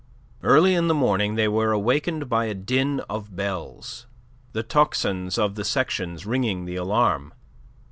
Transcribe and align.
Early 0.41 0.73
in 0.73 0.87
the 0.87 0.95
morning 0.95 1.35
they 1.35 1.47
were 1.47 1.71
awakened 1.71 2.27
by 2.27 2.45
a 2.45 2.55
din 2.55 3.01
of 3.01 3.35
bells 3.35 4.07
the 4.51 4.63
tocsins 4.63 5.37
of 5.37 5.53
the 5.53 5.63
sections 5.63 6.25
ringing 6.25 6.65
the 6.65 6.75
alarm. 6.75 7.33